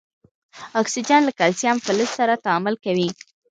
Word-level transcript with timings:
اکسیجن 0.81 1.21
له 1.27 1.31
کلسیم 1.39 1.77
فلز 1.85 2.09
سره 2.19 2.41
تعامل 2.45 2.75
کوي. 2.83 3.09